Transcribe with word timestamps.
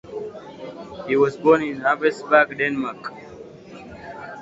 He 1.07 1.15
was 1.15 1.37
born 1.37 1.61
in 1.61 1.79
Havrebjerg, 1.81 2.57
Denmark. 2.57 3.13